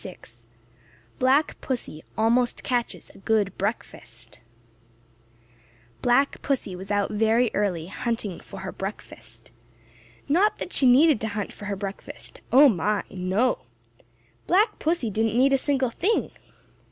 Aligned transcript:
*VI* 0.01 0.17
*BLACK 1.19 1.61
PUSSY 1.61 2.03
ALMOST 2.17 2.63
CATCHES 2.63 3.11
A 3.13 3.19
GOOD 3.19 3.55
BREAKFAST* 3.59 4.39
Black 6.01 6.41
Pussy 6.41 6.75
was 6.75 6.89
out 6.89 7.11
very 7.11 7.51
early, 7.53 7.85
hunting 7.85 8.39
for 8.39 8.61
her 8.61 8.71
breakfast. 8.71 9.51
Not 10.27 10.57
that 10.57 10.73
she 10.73 10.87
needed 10.87 11.21
to 11.21 11.27
hunt 11.27 11.53
for 11.53 11.65
her 11.65 11.75
breakfast; 11.75 12.41
oh, 12.51 12.67
my, 12.67 13.03
no! 13.11 13.59
Black 14.47 14.79
Pussy 14.79 15.11
didn't 15.11 15.37
need 15.37 15.53
a 15.53 15.57
single 15.59 15.91
thing. 15.91 16.31